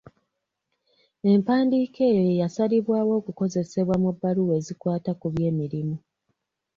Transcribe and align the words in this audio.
Empandiika 1.31 1.99
eyo 2.09 2.21
ye 2.29 2.39
yasalibwawo 2.41 3.13
okukozesebwanga 3.19 4.01
mu 4.03 4.09
bbaluwa 4.15 4.53
ezikwata 4.59 5.11
ku 5.19 5.25
byemirimu 5.33 5.95